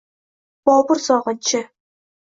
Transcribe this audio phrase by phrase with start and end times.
[0.69, 1.65] Bobur sog‘inchi